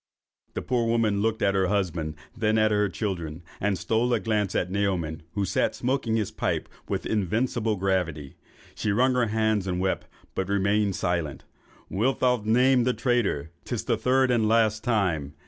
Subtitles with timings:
[0.55, 4.19] The poor mother looked at her husband, and then at her children, and stole a
[4.19, 8.35] glance at Naoman, who sat smoking his pipe with invincible gravity.
[8.73, 11.43] She wrung her hands and wept, but remained silent.
[11.87, 13.51] 'Wilt thou name the traitor?
[13.63, 15.35] 'Tis the third and last time.